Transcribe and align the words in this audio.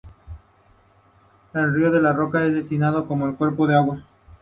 El 1.53 1.75
río 1.75 1.91
de 1.91 1.99
roca 2.11 2.39
no 2.39 2.45
es 2.47 2.55
designado 2.55 3.07
como 3.07 3.25
un 3.25 3.35
cuerpo 3.35 3.67
de 3.67 3.75
agua. 3.75 4.03